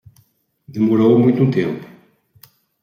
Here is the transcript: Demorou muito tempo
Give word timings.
Demorou 0.67 1.19
muito 1.19 1.47
tempo 1.51 1.87